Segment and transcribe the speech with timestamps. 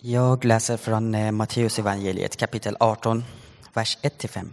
[0.00, 3.24] Jag läser från eh, Matteus evangeliet kapitel 18,
[3.74, 4.48] vers 1-5.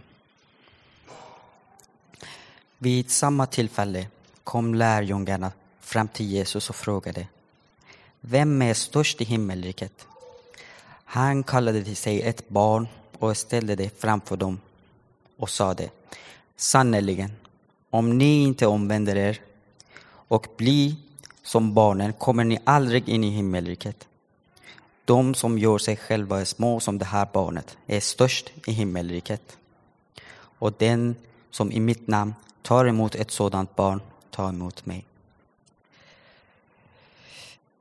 [2.78, 4.08] Vid samma tillfälle
[4.44, 7.28] kom lärjungarna fram till Jesus och frågade
[8.22, 10.08] Vem är störst i himmelriket?
[10.88, 12.88] Han kallade till sig ett barn
[13.20, 14.60] och ställde det framför dem
[15.38, 15.90] och sade
[16.56, 17.32] Sannerligen,
[17.90, 19.42] om ni inte omvänder er
[20.08, 20.96] och blir
[21.44, 24.08] som barnen kommer ni aldrig in i himmelriket.
[25.06, 29.58] De som gör sig själva små som det här barnet är störst i himmelriket.
[30.38, 31.16] Och den
[31.52, 35.06] som i mitt namn tar emot ett sådant barn tar emot mig.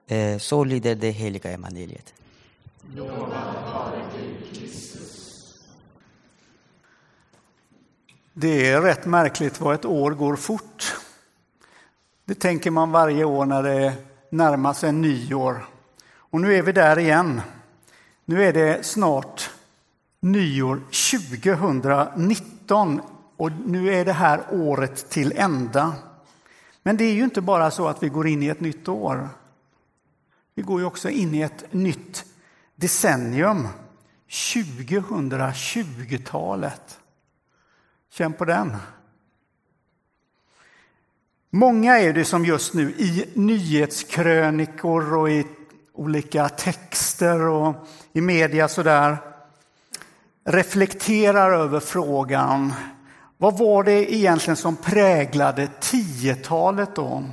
[0.06, 2.14] Eh, så lyder det heliga evangeliet.
[8.32, 10.96] Det är rätt märkligt vad ett år går fort.
[12.24, 13.94] Det tänker man varje år när det
[14.30, 15.73] närmar sig nyår.
[16.34, 17.40] Och nu är vi där igen.
[18.24, 19.50] Nu är det snart
[20.20, 20.80] nyår
[21.10, 23.00] 2019
[23.36, 25.94] och nu är det här året till ända.
[26.82, 29.28] Men det är ju inte bara så att vi går in i ett nytt år.
[30.54, 32.24] Vi går ju också in i ett nytt
[32.76, 33.68] decennium,
[34.28, 37.00] 2020-talet.
[38.10, 38.76] Känn på den.
[41.50, 45.46] Många är det som just nu i nyhetskrönikor och i
[45.94, 47.74] olika texter och
[48.12, 49.16] i media sådär
[50.44, 52.72] reflekterar över frågan
[53.36, 57.24] vad var det egentligen som präglade 10-talet då?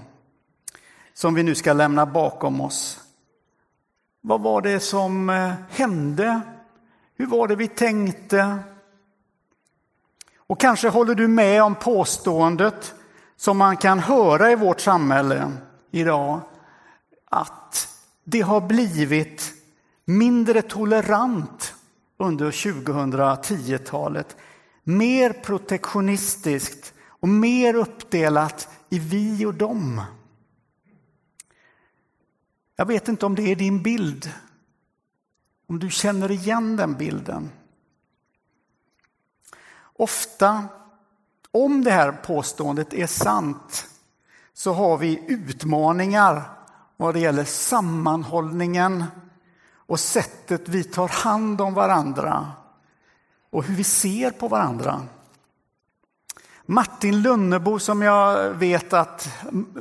[1.13, 2.99] Som vi nu ska lämna bakom oss.
[4.21, 6.41] Vad var det som eh, hände?
[7.15, 8.59] Hur var det vi tänkte?
[10.37, 12.93] Och kanske håller du med om påståendet
[13.37, 15.51] som man kan höra i vårt samhälle
[15.91, 16.39] idag
[17.29, 17.87] att
[18.23, 19.53] det har blivit
[20.05, 21.75] mindre tolerant
[22.17, 24.37] under 2010-talet.
[24.83, 30.01] Mer protektionistiskt och mer uppdelat i vi och dem.
[32.75, 34.31] Jag vet inte om det är din bild,
[35.67, 37.49] om du känner igen den bilden.
[39.93, 40.65] Ofta,
[41.51, 43.87] om det här påståendet är sant,
[44.53, 46.60] så har vi utmaningar
[47.01, 49.03] vad det gäller sammanhållningen
[49.75, 52.51] och sättet vi tar hand om varandra
[53.49, 55.01] och hur vi ser på varandra.
[56.65, 59.29] Martin Lunnebo som jag vet att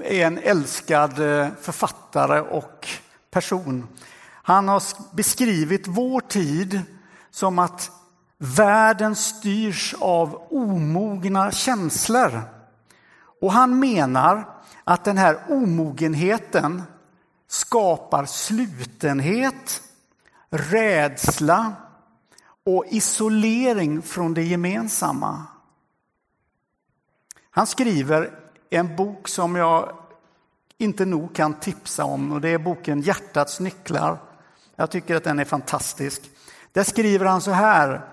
[0.05, 2.89] är en älskad eh, författare och
[3.31, 3.87] person.
[4.31, 4.83] Han har
[5.17, 6.81] beskrivit vår tid
[7.31, 7.91] som att
[8.39, 12.43] världen styrs av omogna känslor.
[13.41, 14.49] Och han menar
[14.85, 16.83] att den här omogenheten
[17.51, 19.83] skapar slutenhet,
[20.51, 21.73] rädsla
[22.65, 25.43] och isolering från det gemensamma.
[27.51, 28.31] Han skriver
[28.71, 29.97] en bok som jag
[30.79, 34.19] inte nog kan tipsa om och det är boken Hjärtats nycklar.
[34.77, 36.31] Jag tycker att den är fantastisk.
[36.73, 38.07] Där skriver han så här.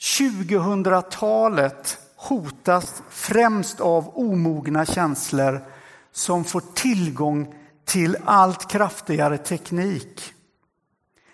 [0.00, 5.60] 2000-talet hotas främst av omogna känslor
[6.12, 7.54] som får tillgång
[7.86, 10.34] till allt kraftigare teknik.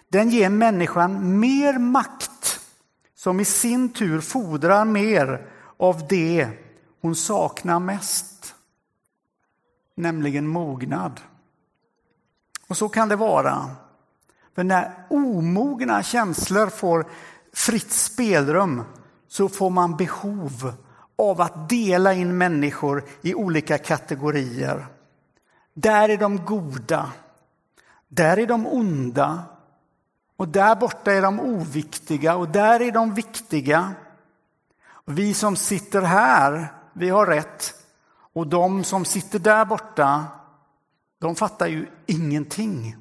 [0.08, 2.60] Den ger människan mer makt
[3.14, 5.46] som i sin tur fordrar mer
[5.76, 6.48] av det
[7.00, 8.54] hon saknar mest,
[9.94, 11.20] nämligen mognad.
[12.68, 13.70] Och så kan det vara.
[14.54, 17.06] För när omogna känslor får
[17.52, 18.82] fritt spelrum
[19.28, 20.72] så får man behov
[21.18, 24.86] av att dela in människor i olika kategorier.
[25.74, 27.12] Där är de goda,
[28.08, 29.44] där är de onda
[30.36, 33.94] och där borta är de oviktiga och där är de viktiga.
[35.04, 37.74] Vi som sitter här, vi har rätt
[38.32, 40.26] och de som sitter där borta,
[41.18, 42.96] de fattar ju ingenting.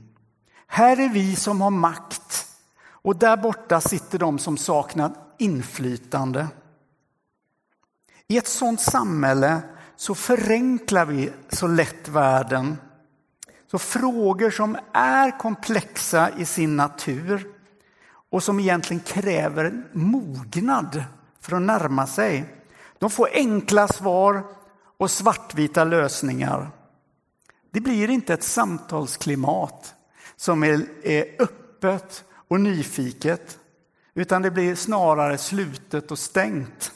[0.68, 2.48] Här är vi som har makt
[2.84, 6.48] och där borta sitter de som saknar inflytande.
[8.28, 9.62] I ett sådant samhälle
[10.02, 12.78] så förenklar vi så lätt världen.
[13.72, 17.48] Så frågor som är komplexa i sin natur
[18.30, 21.04] och som egentligen kräver mognad
[21.40, 22.46] för att närma sig.
[23.00, 24.44] De får enkla svar
[24.98, 26.70] och svartvita lösningar.
[27.72, 29.96] Det blir inte ett samtalsklimat
[30.36, 30.86] som är,
[31.40, 33.60] öppet och nyfiket
[34.14, 36.92] utan det blir snarare slutet och stängt.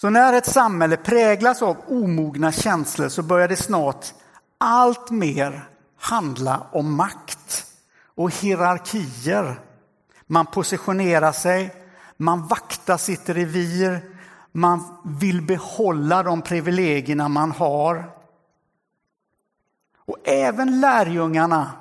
[0.00, 4.06] Så när ett samhälle präglas av omogna känslor så börjar det snart
[4.58, 5.68] allt mer
[5.98, 7.64] handla om makt.
[8.14, 9.60] och hierarkier.
[10.26, 11.74] Man positionerar sig,
[12.16, 14.00] man vaktar sitt revir,
[14.52, 18.10] man vill behålla de privilegierna man har.
[20.06, 21.72] Och även lärjungarna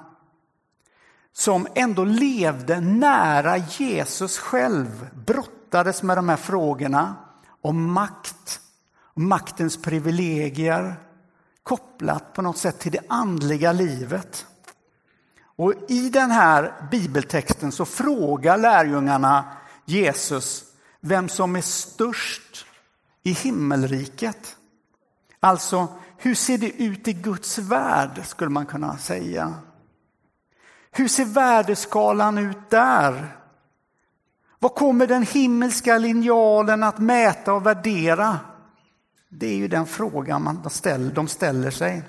[1.34, 7.16] som ändå levde nära Jesus själv brottades med de här frågorna
[7.68, 8.62] om makt,
[9.16, 10.96] maktens privilegier
[11.64, 14.46] kopplat på något sätt till det andliga livet.
[15.40, 19.46] Och I den här bibeltexten så frågar lärjungarna
[19.86, 20.64] Jesus
[21.00, 22.66] vem som är störst
[23.24, 24.56] i himmelriket.
[25.40, 25.88] Alltså,
[26.18, 29.54] hur ser det ut i Guds värld, skulle man kunna säga.
[30.92, 33.37] Hur ser värdeskalan ut där?
[34.60, 38.40] Vad kommer den himmelska linjalen att mäta och värdera?
[39.30, 42.04] Det är ju den frågan man ställer, de ställer sig.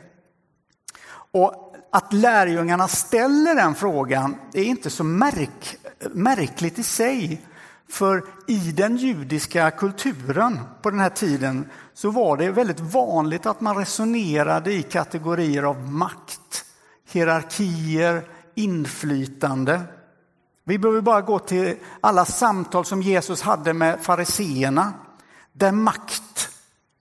[1.32, 5.76] Och att lärjungarna ställer den frågan är inte så märk,
[6.12, 7.42] märkligt i sig.
[7.90, 13.60] För i den judiska kulturen på den här tiden så var det väldigt vanligt att
[13.60, 16.64] man resonerade i kategorier av makt,
[17.10, 19.80] hierarkier, inflytande.
[20.68, 24.92] Vi behöver bara gå till alla samtal som Jesus hade med fariseerna
[25.52, 26.48] där makt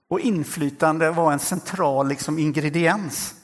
[0.08, 3.34] och inflytande var en central liksom, ingrediens.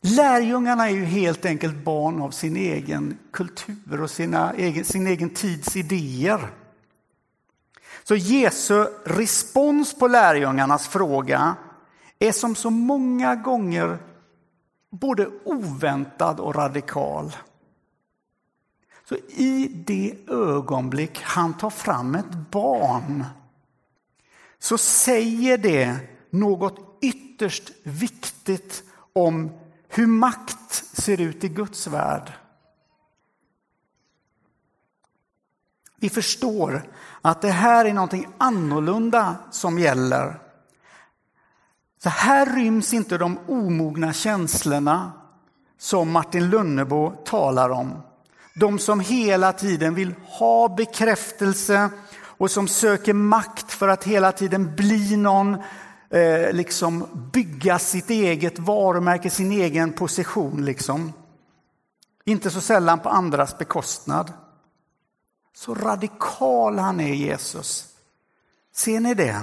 [0.00, 5.30] Lärjungarna är ju helt enkelt barn av sin egen kultur och sina egen, sin egen
[5.30, 6.50] tids idéer.
[8.04, 11.56] Så Jesu respons på lärjungarnas fråga
[12.18, 13.98] är som så många gånger
[14.90, 17.32] både oväntad och radikal.
[19.10, 23.24] Så i det ögonblick han tar fram ett barn
[24.58, 25.96] så säger det
[26.30, 29.50] något ytterst viktigt om
[29.88, 32.32] hur makt ser ut i Guds värld.
[35.96, 36.82] Vi förstår
[37.22, 40.40] att det här är någonting annorlunda som gäller.
[42.02, 45.12] Så här ryms inte de omogna känslorna
[45.78, 48.02] som Martin Lönnebo talar om.
[48.60, 51.90] De som hela tiden vill ha bekräftelse
[52.22, 55.54] och som söker makt för att hela tiden bli någon,
[56.10, 60.64] eh, liksom bygga sitt eget varumärke, sin egen position.
[60.64, 61.12] Liksom.
[62.24, 64.32] Inte så sällan på andras bekostnad.
[65.56, 67.86] Så radikal han är, Jesus.
[68.74, 69.42] Ser ni det?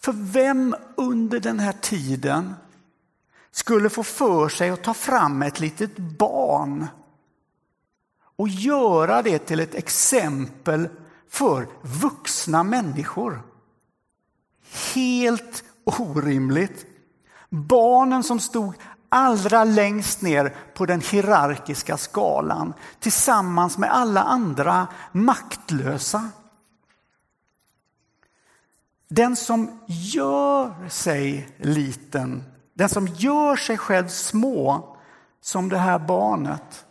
[0.00, 2.54] För vem under den här tiden
[3.50, 6.86] skulle få för sig att ta fram ett litet barn
[8.36, 10.88] och göra det till ett exempel
[11.28, 13.42] för vuxna människor?
[14.94, 16.86] Helt orimligt.
[17.50, 18.74] Barnen som stod
[19.08, 26.30] allra längst ner på den hierarkiska skalan tillsammans med alla andra maktlösa.
[29.08, 32.44] Den som gör sig liten,
[32.74, 34.96] den som gör sig själv små
[35.40, 36.86] som det här barnet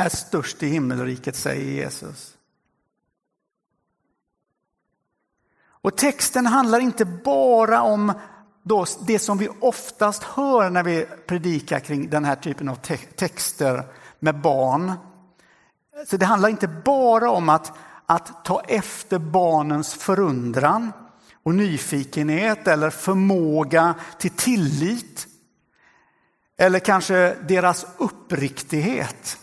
[0.00, 2.36] är störst i himmelriket, säger Jesus.
[5.82, 8.12] Och texten handlar inte bara om
[8.62, 12.96] då det som vi oftast hör när vi predikar kring den här typen av te
[12.96, 13.84] texter
[14.18, 14.92] med barn.
[16.06, 17.72] Så det handlar inte bara om att,
[18.06, 20.92] att ta efter barnens förundran
[21.42, 25.26] och nyfikenhet eller förmåga till tillit.
[26.56, 29.38] Eller kanske deras uppriktighet.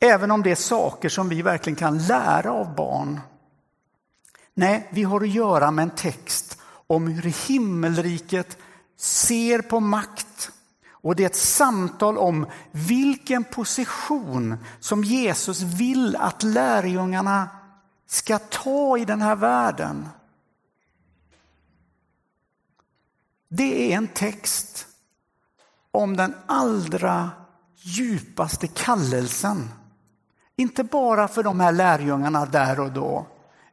[0.00, 3.20] Även om det är saker som vi verkligen kan lära av barn.
[4.54, 8.58] Nej, vi har att göra med en text om hur himmelriket
[8.96, 10.50] ser på makt.
[10.90, 17.48] Och det är ett samtal om vilken position som Jesus vill att lärjungarna
[18.06, 20.08] ska ta i den här världen.
[23.48, 24.86] Det är en text
[25.90, 27.30] om den allra
[27.76, 29.68] djupaste kallelsen.
[30.60, 33.26] Inte bara för de här lärjungarna där och då,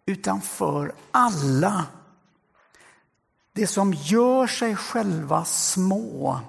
[0.06, 1.86] utan för alla.
[3.54, 6.40] Det som gör sig själva små.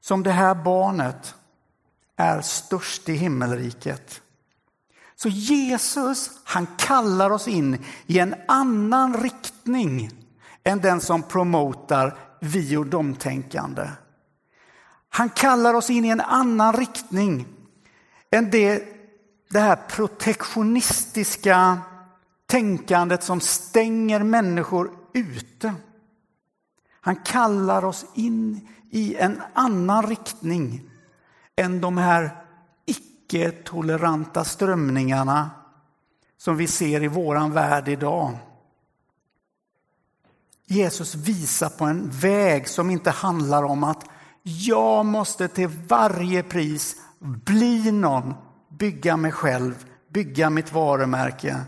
[0.00, 1.34] Som det här barnet
[2.16, 4.20] är störst i himmelriket.
[5.16, 10.10] Så Jesus, han kallar oss in i en annan riktning
[10.64, 13.88] än den som promotar vi och domtänkande.
[15.08, 17.46] Han kallar oss in i en annan riktning
[18.30, 18.95] än det,
[19.48, 21.78] det här protektionistiska
[22.46, 25.74] tänkandet som stänger människor ute.
[27.00, 30.90] Han kallar oss in i en annan riktning
[31.56, 32.36] än de här
[32.86, 35.50] icke-toleranta strömningarna
[36.38, 38.38] som vi ser i våran värld idag.
[40.66, 44.04] Jesus visar på en väg som inte handlar om att
[44.42, 48.34] jag måste till varje pris bli någon,
[48.78, 51.60] bygga mig själv, bygga mitt varumärke.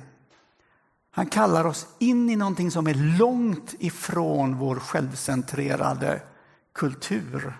[1.10, 6.22] Han kallar oss in i någonting som är långt ifrån vår självcentrerade
[6.72, 7.58] kultur.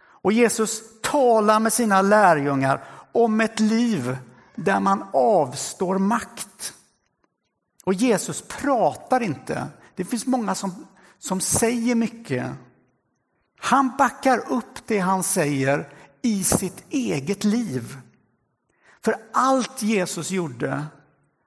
[0.00, 4.18] Och Jesus talar med sina lärjungar om ett liv
[4.54, 6.74] där man avstår makt.
[7.84, 9.66] Och Jesus pratar inte.
[9.94, 10.86] Det finns många som,
[11.18, 12.46] som säger mycket.
[13.60, 15.88] Han backar upp det han säger
[16.22, 17.96] i sitt eget liv.
[19.04, 20.86] För allt Jesus gjorde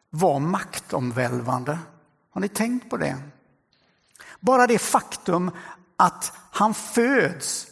[0.10, 1.80] var maktomvälvande.
[2.32, 3.18] Har ni tänkt på det?
[4.40, 5.52] Bara det faktum
[5.98, 7.68] att han föds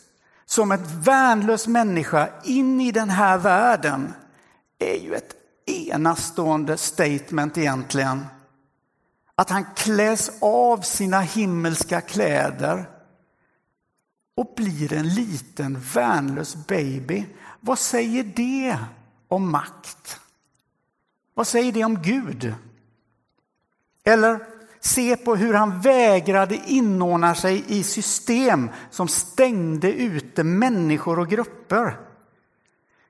[0.45, 4.13] som ett värnlös människa in i den här världen
[4.79, 8.25] är ju ett enastående statement egentligen.
[9.35, 12.89] Att han kläs av sina himmelska kläder
[14.39, 17.25] och blir en liten värnlös baby.
[17.59, 18.77] Vad säger det
[19.27, 20.19] om makt?
[21.33, 22.53] Vad säger det om Gud?
[24.03, 24.39] Eller
[24.79, 31.99] se på hur han vägrade inordna sig i system som stängde ute människor och grupper.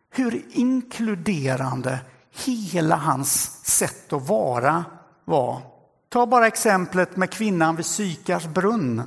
[0.10, 2.00] Hur inkluderande
[2.46, 4.86] hela hans sätt att vara
[5.26, 5.62] var.
[6.10, 9.04] Ta bara exemplet med kvinnan vid Sykars brunn.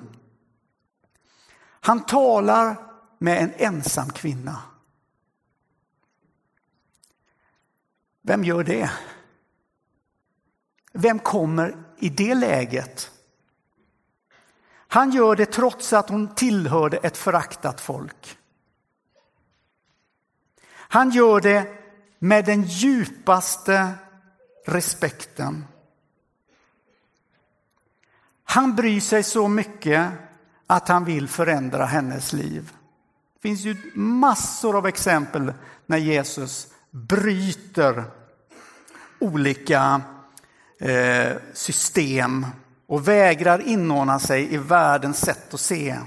[1.85, 2.77] Han talar
[3.19, 4.63] med en ensam kvinna.
[8.23, 8.91] Vem gör det?
[10.93, 13.11] Vem kommer i det läget?
[14.71, 18.39] Han gör det trots att hon tillhörde ett föraktat folk.
[20.71, 21.79] Han gör det
[22.19, 23.93] med den djupaste
[24.67, 25.65] respekten.
[28.45, 30.13] Han bryr sig så mycket
[30.73, 32.73] att han vill förändra hennes liv.
[33.35, 35.53] Det finns ju massor av exempel
[35.87, 38.05] när Jesus bryter
[39.19, 40.01] olika
[40.81, 42.47] eh, system
[42.87, 45.99] och vägrar inordna sig i världens sätt att se.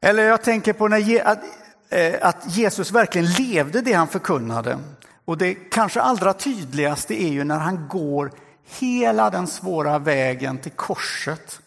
[0.00, 1.40] Eller jag tänker på när, att,
[1.88, 4.78] eh, att Jesus verkligen levde det han förkunnade.
[5.24, 8.30] Och det kanske allra tydligaste är ju när han går
[8.66, 11.60] hela den svåra vägen till korset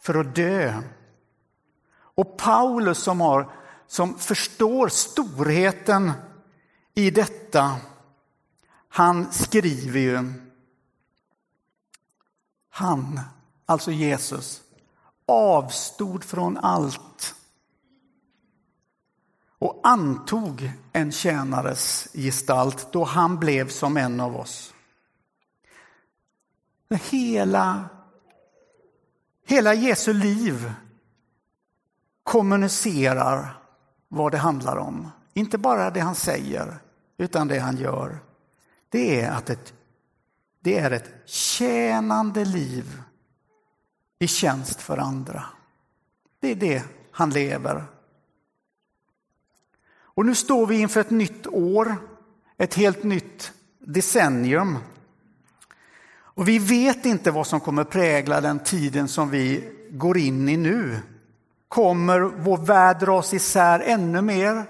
[0.00, 0.82] för att dö.
[1.94, 3.52] Och Paulus som, har,
[3.86, 6.12] som förstår storheten
[6.94, 7.76] i detta,
[8.88, 10.32] han skriver ju
[12.70, 13.20] han,
[13.66, 14.62] alltså Jesus,
[15.26, 17.34] avstod från allt
[19.58, 24.74] och antog en tjänares gestalt då han blev som en av oss.
[26.96, 27.88] Hela,
[29.46, 30.72] hela Jesu liv
[32.22, 33.60] kommunicerar
[34.08, 35.10] vad det handlar om.
[35.34, 36.78] Inte bara det han säger,
[37.16, 38.18] utan det han gör.
[38.88, 39.74] Det är att ett,
[40.60, 43.02] det är ett tjänande liv
[44.18, 45.44] i tjänst för andra.
[46.40, 47.84] Det är det han lever.
[50.14, 51.96] Och nu står vi inför ett nytt år,
[52.56, 54.78] ett helt nytt decennium.
[56.34, 60.56] Och vi vet inte vad som kommer prägla den tiden som vi går in i
[60.56, 61.00] nu.
[61.68, 64.66] Kommer vår värld dras isär ännu mer?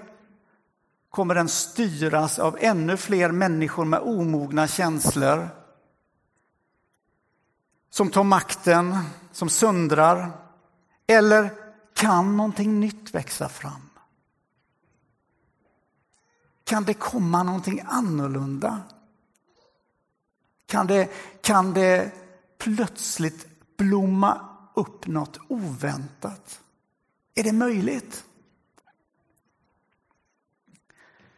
[1.09, 5.49] Kommer den styras av ännu fler människor med omogna känslor?
[7.89, 8.97] Som tar makten,
[9.31, 10.31] som söndrar?
[11.07, 11.49] Eller
[11.93, 13.89] kan någonting nytt växa fram?
[16.63, 18.81] Kan det komma någonting annorlunda?
[20.65, 21.09] Kan det,
[21.41, 22.11] kan det
[22.57, 26.59] plötsligt blomma upp något oväntat?
[27.35, 28.23] Är det möjligt?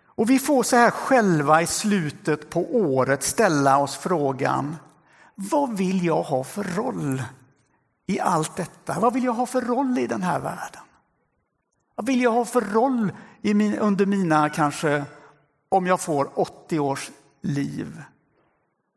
[0.06, 4.76] Och vi får så här själva i slutet på året ställa oss frågan,
[5.36, 7.24] vad vill jag ha för roll
[8.08, 9.00] i allt detta?
[9.00, 10.82] Vad vill jag ha för roll i den här världen?
[11.96, 15.06] Vad vill jag ha för roll i min, under mina kanske,
[15.70, 18.02] om jag får 80 års liv?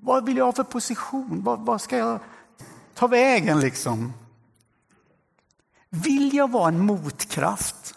[0.01, 1.43] Vad vill jag ha för position?
[1.43, 2.21] Vad, vad ska jag
[2.95, 4.13] ta vägen liksom?
[5.91, 7.95] Vill jag vara en motkraft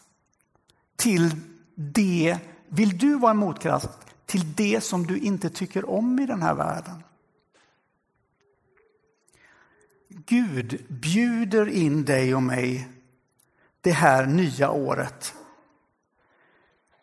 [0.96, 1.36] till
[1.76, 2.38] det?
[2.68, 3.90] Vill du vara en motkraft
[4.26, 7.04] till det som du inte tycker om i den här världen?
[10.10, 12.88] Gud bjuder in dig och mig
[13.82, 15.36] det här nya året.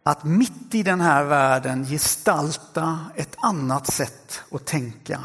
[0.08, 5.20] Att mitt i den här världen gestalta ett annat sätt att tänka.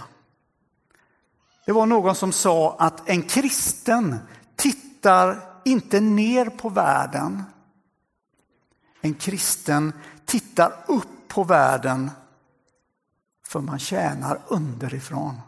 [1.66, 4.20] Det var någon som sa att en kristen
[4.56, 7.44] tittar inte ner på världen.
[9.02, 9.94] En kristen
[10.26, 12.12] tittar upp på världen
[13.46, 15.42] för man tjänar underifrån.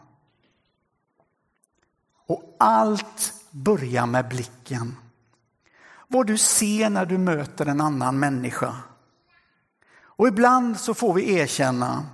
[2.26, 4.96] Och allt börjar med blicken.
[6.08, 8.76] Vad du ser när du möter en annan människa.
[10.16, 12.06] Och ibland så får vi erkänna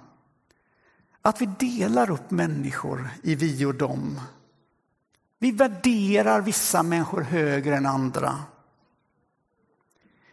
[1.23, 4.21] att vi delar upp människor i vi och dem.
[5.39, 8.39] Vi värderar vissa människor högre än andra.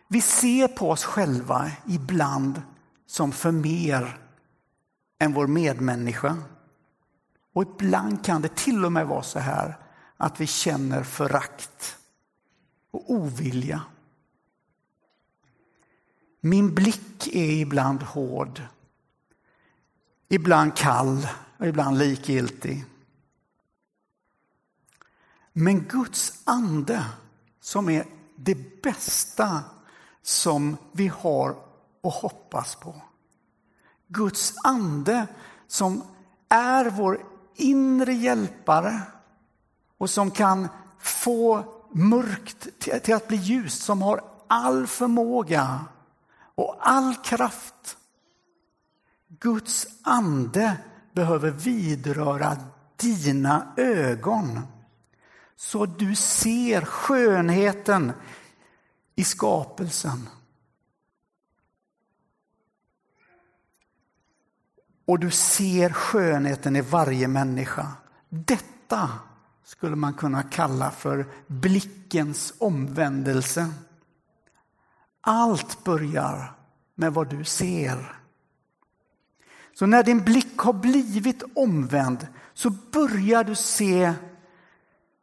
[0.08, 2.62] Vi ser på oss själva ibland
[3.06, 4.20] som för mer
[5.20, 6.38] än vår medmänniska.
[7.54, 9.78] Och ibland kan det till och med vara så här
[10.18, 11.98] att vi känner förakt
[12.92, 13.82] och ovilja.
[16.41, 18.62] Min blick är ibland hård,
[20.29, 21.27] ibland kall
[21.58, 22.86] och ibland likgiltig.
[25.53, 27.05] Men Guds ande
[27.62, 28.05] som är
[28.36, 29.63] det bästa
[30.22, 31.50] som vi har
[32.03, 32.96] att hoppas på.
[34.08, 35.27] Guds ande
[35.67, 36.03] som
[36.50, 39.01] är vår inre hjälpare
[39.98, 40.67] och som kan
[41.00, 42.67] få mörkt
[43.03, 45.86] till att bli ljust, som har all förmåga
[46.60, 47.98] och all kraft.
[49.28, 50.78] Guds ande
[51.13, 52.58] behöver vidröra
[52.96, 54.60] dina ögon
[55.56, 58.12] så du ser skönheten
[59.16, 60.30] i skapelsen.
[65.06, 67.88] Och du ser skönheten i varje människa.
[68.30, 69.10] Detta
[69.63, 73.70] skulle man kunna kalla för blickens omvändelse.
[75.21, 76.55] Allt börjar
[76.95, 78.15] med vad du ser.
[79.73, 84.13] Så när din blick har blivit omvänd så börjar du se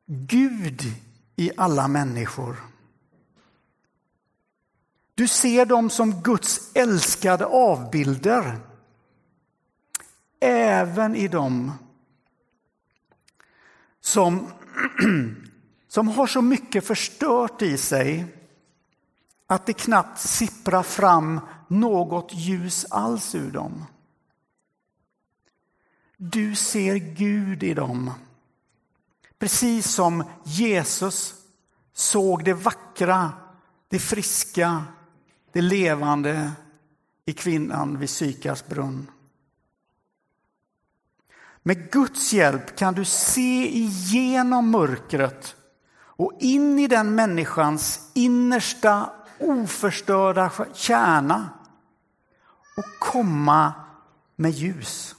[0.06, 0.82] Gud
[1.36, 2.56] i alla människor.
[5.14, 8.60] Du ser dem som Guds älskade avbilder.
[10.40, 11.72] Även i dem
[14.00, 14.46] som,
[15.88, 18.35] som har så mycket förstört i sig
[19.46, 23.84] att det knappt sipprar fram något ljus alls ur dem.
[26.16, 28.10] Du ser Gud i dem.
[29.38, 31.34] Precis som Jesus
[31.92, 33.32] såg det vackra,
[33.88, 34.84] det friska,
[35.52, 36.52] det levande
[37.26, 39.10] i kvinnan vid Sykars brunn.
[41.62, 45.56] Med Guds hjälp kan du se igenom mörkret
[45.98, 51.48] och in i den människans innersta oförstörda kärna
[52.76, 53.72] och komma
[54.36, 55.16] med ljus.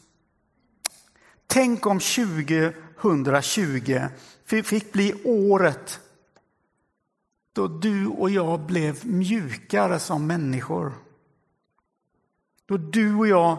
[1.47, 4.01] Tänk om 2020
[4.45, 5.99] fick bli året
[7.53, 10.93] då du och jag blev mjukare som människor.
[12.65, 13.57] Då du och jag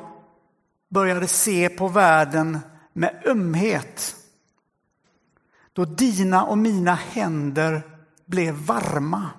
[0.89, 2.59] började se på världen
[2.93, 4.17] med ömhet.
[5.73, 7.83] Då dina och mina händer
[8.25, 9.31] blev varma.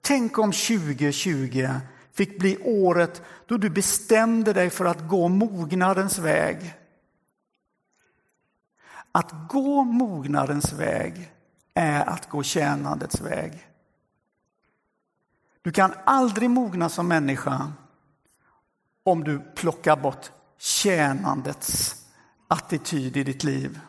[0.00, 1.68] Tänk om 2020
[2.12, 6.74] fick bli året då du bestämde dig för att gå mognadens väg.
[9.12, 11.32] Att gå mognadens väg
[11.74, 13.68] är att gå tjänandets väg.
[15.62, 17.72] Du kan aldrig mogna som människa
[19.02, 21.96] om du plockar bort tjänandets
[22.48, 23.80] attityd i ditt liv.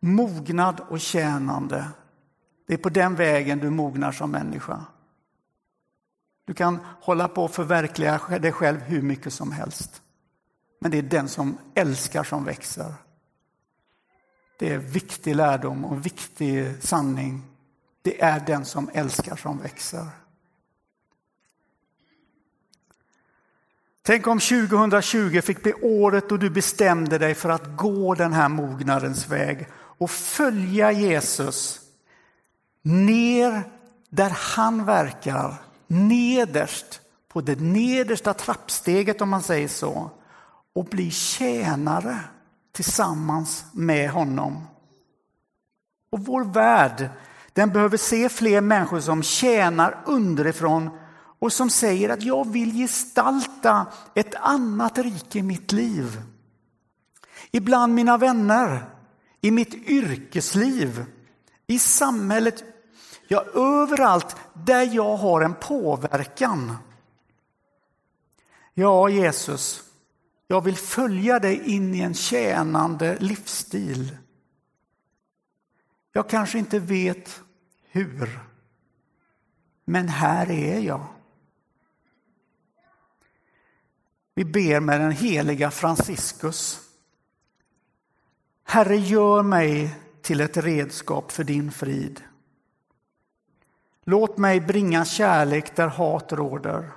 [0.00, 1.88] Mognad och tjänande,
[2.68, 4.84] det är på den vägen du mognar som människa.
[6.44, 10.02] Du kan hålla på och förverkliga dig själv hur mycket som helst.
[10.80, 12.94] Men det är den som älskar som växer.
[14.58, 17.42] Det är viktig lärdom och viktig sanning.
[18.02, 20.06] Det är den som älskar som växer.
[24.02, 28.48] Tänk om 2020 fick bli året då du bestämde dig för att gå den här
[28.48, 31.87] mognadens väg och följa Jesus
[32.82, 33.62] ner
[34.10, 35.54] där han verkar,
[35.86, 40.10] nederst på det nedersta trappsteget om man säger så
[40.74, 42.18] och bli tjänare
[42.72, 44.66] tillsammans med honom.
[46.10, 47.10] Och vår värld
[47.52, 50.90] den behöver se fler människor som tjänar underifrån
[51.38, 56.22] och som säger att jag vill gestalta ett annat rike i mitt liv.
[57.50, 58.86] Ibland mina vänner
[59.40, 61.04] i mitt yrkesliv,
[61.70, 62.64] i samhället,
[63.28, 66.76] ja överallt där jag har en påverkan.
[68.74, 69.82] Ja, Jesus,
[70.46, 74.18] jag vill följa dig in i en tjänande livsstil.
[76.12, 77.40] Jag kanske inte vet
[77.90, 78.40] hur,
[79.84, 81.06] men här är jag.
[84.34, 86.80] Vi ber med den heliga Franciscus.
[88.64, 89.96] Herre, gör mig
[90.28, 92.20] till ett redskap för din frid.
[94.04, 96.90] Låt mig bringa kärlek där hat råder.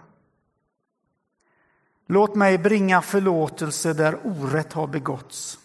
[2.08, 5.60] Låt mig bringa förlåtelse där orätt har begåtts.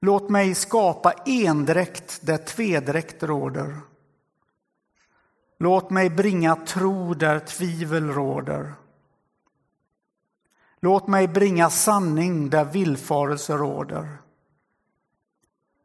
[0.00, 3.76] Låt mig skapa endräkt där tvedräkt råder.
[5.58, 8.74] Låt mig bringa tro där tvivel råder.
[10.80, 14.20] Låt mig bringa sanning där villfarelse råder.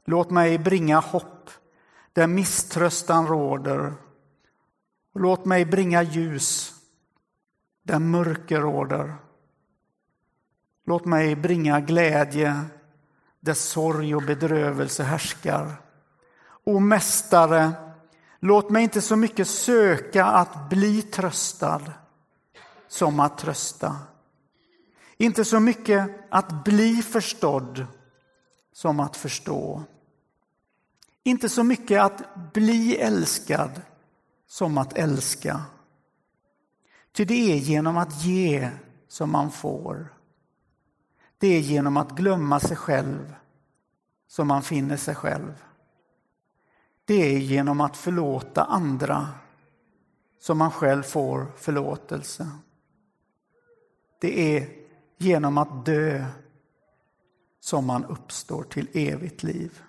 [0.06, 1.50] Låt mig bringa hopp
[2.14, 3.94] där misströstan råder.
[5.14, 6.74] Låt mig bringa ljus
[7.84, 9.16] där mörker råder.
[10.86, 12.62] Låt mig bringa glädje
[13.40, 15.82] där sorg och bedrövelse härskar.
[16.64, 17.72] O Mästare,
[18.40, 21.82] låt mig inte så mycket söka att bli tröstad
[22.88, 23.96] som att trösta.
[25.18, 27.88] Inte så mycket att bli förstådd
[28.74, 29.84] som att förstå.
[31.28, 33.82] Inte så mycket att bli älskad
[34.48, 35.62] som att älska.
[37.12, 38.70] Ty det är genom att ge
[39.08, 40.14] som man får.
[41.38, 43.36] Det är genom att glömma sig själv
[44.28, 45.64] som man finner sig själv.
[47.06, 49.30] Det är genom att förlåta andra
[50.40, 52.50] som man själv får förlåtelse.
[54.22, 54.70] Det är
[55.18, 56.26] genom att dö
[57.60, 59.82] som man uppstår till evigt liv.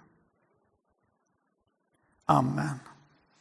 [2.28, 2.80] Amen.